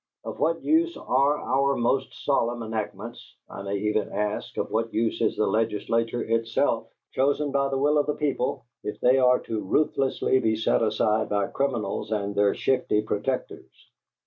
[0.23, 5.21] Of what use are our most solemn enactments, I may even ask of what use
[5.21, 9.59] is the Legislature itself, chosen by the will of the people, if they are to
[9.61, 13.91] ruthlessly be set aside by criminals and their shifty protectors?